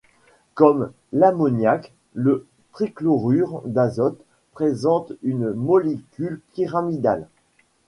Comme 0.55 0.91
l'ammoniac, 1.13 1.93
le 2.15 2.47
trichlorure 2.71 3.61
d'azote 3.65 4.19
présente 4.51 5.13
une 5.21 5.53
molécule 5.53 6.41
pyramidale. 6.53 7.27